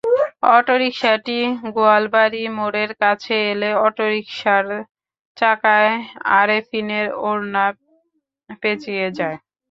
[0.51, 1.37] অটোরিকশাটি
[1.75, 4.65] গোয়ালবাড়ি মোড়ের কাছে এলে অটোরিকশার
[5.37, 5.93] চাকায়
[6.39, 7.65] আরেফিনের ওড়না
[8.61, 9.37] পেঁচিয়ে যায়।